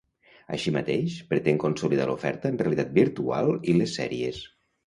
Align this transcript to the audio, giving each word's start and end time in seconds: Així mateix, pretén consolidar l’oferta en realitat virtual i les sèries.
Així 0.55 0.71
mateix, 0.77 1.17
pretén 1.33 1.59
consolidar 1.65 2.09
l’oferta 2.13 2.53
en 2.55 2.59
realitat 2.65 2.91
virtual 2.99 3.55
i 3.75 3.77
les 3.81 3.99
sèries. 4.01 4.43